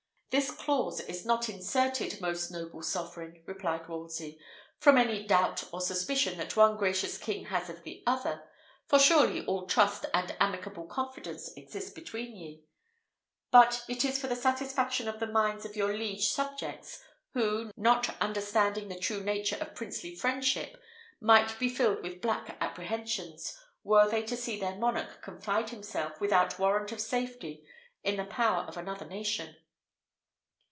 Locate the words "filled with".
21.67-22.21